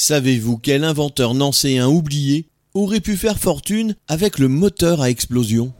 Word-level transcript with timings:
Savez-vous 0.00 0.58
quel 0.58 0.84
inventeur 0.84 1.34
nancéen 1.34 1.88
oublié 1.88 2.46
aurait 2.72 3.00
pu 3.00 3.16
faire 3.16 3.36
fortune 3.36 3.96
avec 4.06 4.38
le 4.38 4.46
moteur 4.46 5.00
à 5.00 5.10
explosion? 5.10 5.72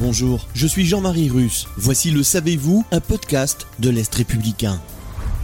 Bonjour, 0.00 0.48
je 0.52 0.66
suis 0.66 0.84
Jean-Marie 0.84 1.28
Russe. 1.28 1.68
Voici 1.76 2.10
le 2.10 2.24
Savez-vous, 2.24 2.84
un 2.90 2.98
podcast 2.98 3.68
de 3.78 3.90
l'Est 3.90 4.12
républicain. 4.12 4.82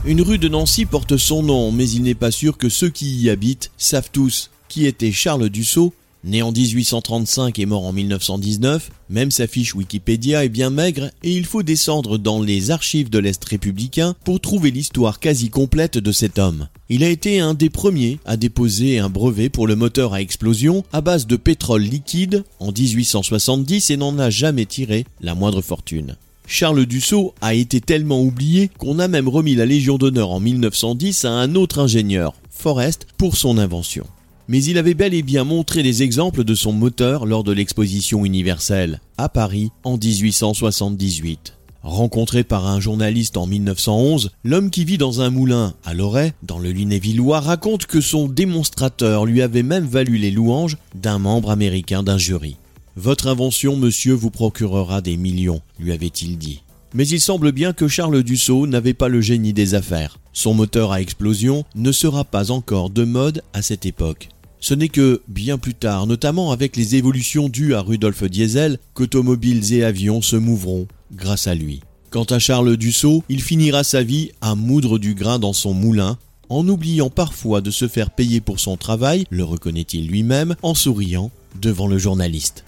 Une 0.04 0.20
rue 0.20 0.38
de 0.38 0.48
Nancy 0.48 0.84
porte 0.84 1.16
son 1.16 1.44
nom, 1.44 1.70
mais 1.70 1.88
il 1.88 2.02
n'est 2.02 2.16
pas 2.16 2.32
sûr 2.32 2.58
que 2.58 2.68
ceux 2.68 2.90
qui 2.90 3.14
y 3.14 3.30
habitent 3.30 3.70
savent 3.78 4.10
tous 4.10 4.50
qui 4.66 4.86
était 4.86 5.12
Charles 5.12 5.48
Dussault, 5.48 5.94
Né 6.24 6.40
en 6.40 6.52
1835 6.52 7.58
et 7.58 7.66
mort 7.66 7.84
en 7.84 7.92
1919, 7.92 8.90
même 9.10 9.32
sa 9.32 9.48
fiche 9.48 9.74
Wikipédia 9.74 10.44
est 10.44 10.48
bien 10.48 10.70
maigre 10.70 11.10
et 11.24 11.32
il 11.32 11.44
faut 11.44 11.64
descendre 11.64 12.16
dans 12.16 12.40
les 12.40 12.70
archives 12.70 13.10
de 13.10 13.18
l'Est 13.18 13.44
républicain 13.44 14.14
pour 14.24 14.38
trouver 14.38 14.70
l'histoire 14.70 15.18
quasi 15.18 15.50
complète 15.50 15.98
de 15.98 16.12
cet 16.12 16.38
homme. 16.38 16.68
Il 16.88 17.02
a 17.02 17.08
été 17.08 17.40
un 17.40 17.54
des 17.54 17.70
premiers 17.70 18.20
à 18.24 18.36
déposer 18.36 19.00
un 19.00 19.08
brevet 19.08 19.48
pour 19.48 19.66
le 19.66 19.74
moteur 19.74 20.14
à 20.14 20.20
explosion 20.20 20.84
à 20.92 21.00
base 21.00 21.26
de 21.26 21.34
pétrole 21.34 21.82
liquide 21.82 22.44
en 22.60 22.70
1870 22.70 23.90
et 23.90 23.96
n'en 23.96 24.16
a 24.20 24.30
jamais 24.30 24.66
tiré 24.66 25.04
la 25.20 25.34
moindre 25.34 25.60
fortune. 25.60 26.16
Charles 26.46 26.86
Dussault 26.86 27.34
a 27.40 27.54
été 27.54 27.80
tellement 27.80 28.22
oublié 28.22 28.70
qu'on 28.78 29.00
a 29.00 29.08
même 29.08 29.28
remis 29.28 29.56
la 29.56 29.66
Légion 29.66 29.98
d'honneur 29.98 30.30
en 30.30 30.38
1910 30.38 31.24
à 31.24 31.32
un 31.32 31.56
autre 31.56 31.80
ingénieur, 31.80 32.34
Forrest, 32.50 33.08
pour 33.16 33.36
son 33.36 33.58
invention 33.58 34.06
mais 34.48 34.62
il 34.62 34.78
avait 34.78 34.94
bel 34.94 35.14
et 35.14 35.22
bien 35.22 35.44
montré 35.44 35.82
des 35.82 36.02
exemples 36.02 36.44
de 36.44 36.54
son 36.54 36.72
moteur 36.72 37.26
lors 37.26 37.44
de 37.44 37.52
l'exposition 37.52 38.24
universelle, 38.24 39.00
à 39.18 39.28
Paris, 39.28 39.70
en 39.84 39.96
1878. 39.96 41.54
Rencontré 41.82 42.44
par 42.44 42.66
un 42.66 42.78
journaliste 42.78 43.36
en 43.36 43.46
1911, 43.46 44.30
l'homme 44.44 44.70
qui 44.70 44.84
vit 44.84 44.98
dans 44.98 45.20
un 45.20 45.30
moulin 45.30 45.74
à 45.84 45.94
Loret, 45.94 46.32
dans 46.44 46.60
le 46.60 46.70
Lunévillois, 46.70 47.40
raconte 47.40 47.86
que 47.86 48.00
son 48.00 48.28
démonstrateur 48.28 49.26
lui 49.26 49.42
avait 49.42 49.64
même 49.64 49.86
valu 49.86 50.16
les 50.16 50.30
louanges 50.30 50.76
d'un 50.94 51.18
membre 51.18 51.50
américain 51.50 52.04
d'un 52.04 52.18
jury. 52.18 52.56
Votre 52.94 53.26
invention, 53.26 53.76
monsieur, 53.76 54.12
vous 54.12 54.30
procurera 54.30 55.00
des 55.00 55.16
millions, 55.16 55.60
lui 55.80 55.92
avait-il 55.92 56.38
dit. 56.38 56.61
Mais 56.94 57.08
il 57.08 57.20
semble 57.20 57.52
bien 57.52 57.72
que 57.72 57.88
Charles 57.88 58.22
Dussault 58.22 58.66
n'avait 58.66 58.92
pas 58.92 59.08
le 59.08 59.20
génie 59.20 59.52
des 59.52 59.74
affaires. 59.74 60.18
Son 60.32 60.52
moteur 60.52 60.92
à 60.92 61.00
explosion 61.00 61.64
ne 61.74 61.92
sera 61.92 62.24
pas 62.24 62.50
encore 62.50 62.90
de 62.90 63.04
mode 63.04 63.42
à 63.54 63.62
cette 63.62 63.86
époque. 63.86 64.28
Ce 64.60 64.74
n'est 64.74 64.88
que 64.88 65.22
bien 65.26 65.58
plus 65.58 65.74
tard, 65.74 66.06
notamment 66.06 66.52
avec 66.52 66.76
les 66.76 66.94
évolutions 66.94 67.48
dues 67.48 67.74
à 67.74 67.80
Rudolf 67.80 68.22
Diesel, 68.24 68.78
qu'automobiles 68.94 69.72
et 69.72 69.82
avions 69.82 70.22
se 70.22 70.36
mouvront 70.36 70.86
grâce 71.12 71.46
à 71.46 71.54
lui. 71.54 71.80
Quant 72.10 72.24
à 72.24 72.38
Charles 72.38 72.76
Dussault, 72.76 73.24
il 73.28 73.42
finira 73.42 73.84
sa 73.84 74.02
vie 74.02 74.30
à 74.40 74.54
moudre 74.54 74.98
du 74.98 75.14
grain 75.14 75.38
dans 75.38 75.54
son 75.54 75.72
moulin, 75.72 76.18
en 76.50 76.68
oubliant 76.68 77.08
parfois 77.08 77.62
de 77.62 77.70
se 77.70 77.88
faire 77.88 78.10
payer 78.10 78.42
pour 78.42 78.60
son 78.60 78.76
travail, 78.76 79.24
le 79.30 79.44
reconnaît-il 79.44 80.06
lui-même, 80.06 80.54
en 80.62 80.74
souriant 80.74 81.30
devant 81.60 81.86
le 81.88 81.96
journaliste. 81.96 82.64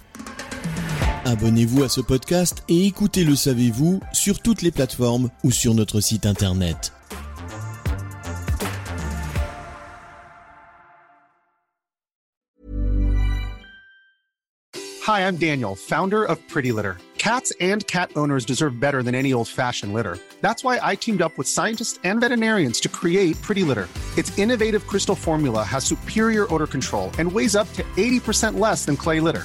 Abonnez-vous 1.27 1.83
à 1.83 1.89
ce 1.89 2.03
podcast 2.03 2.63
et 2.69 2.85
écoutez 2.85 3.25
Le 3.25 3.35
Savez-vous 3.35 3.99
sur 4.13 4.41
toutes 4.41 4.61
les 4.61 4.71
plateformes 4.71 5.31
ou 5.43 5.51
sur 5.51 5.73
notre 5.73 6.03
site 6.03 6.27
internet. 6.27 6.93
Hi, 15.07 15.27
I'm 15.27 15.37
Daniel, 15.37 15.75
founder 15.75 16.25
of 16.25 16.37
Pretty 16.47 16.73
Litter. 16.73 16.99
Cats 17.17 17.55
and 17.59 17.87
cat 17.87 18.11
owners 18.17 18.45
deserve 18.45 18.79
better 18.79 19.03
than 19.03 19.15
any 19.15 19.33
old-fashioned 19.33 19.95
litter. 19.95 20.19
That's 20.43 20.63
why 20.63 20.79
I 20.83 20.95
teamed 20.95 21.23
up 21.23 21.39
with 21.39 21.49
scientists 21.49 21.99
and 22.05 22.21
veterinarians 22.21 22.81
to 22.81 22.91
create 22.91 23.41
Pretty 23.41 23.63
Litter. 23.63 23.89
Its 24.19 24.39
innovative 24.39 24.87
crystal 24.87 25.17
formula 25.17 25.65
has 25.65 25.85
superior 25.87 26.53
odor 26.53 26.67
control 26.67 27.11
and 27.19 27.33
weighs 27.33 27.57
up 27.57 27.73
to 27.73 27.83
80% 27.97 28.59
less 28.59 28.85
than 28.85 28.99
clay 28.99 29.21
litter. 29.21 29.45